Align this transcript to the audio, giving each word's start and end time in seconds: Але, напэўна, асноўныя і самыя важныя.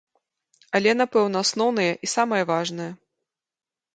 Але, 0.79 0.91
напэўна, 1.01 1.37
асноўныя 1.45 1.91
і 2.07 2.09
самыя 2.15 2.43
важныя. 2.53 2.91